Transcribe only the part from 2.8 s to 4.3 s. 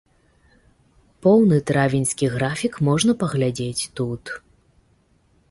можна паглядзець тут.